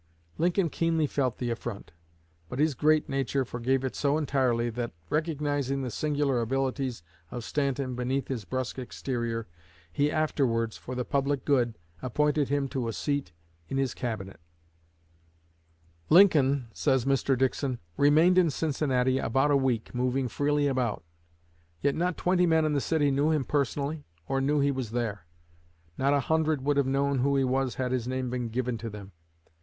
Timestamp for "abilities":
6.41-7.03